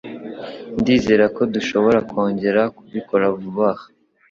[0.79, 3.85] Ndizera ko dushobora kongera kubikora vuba aha.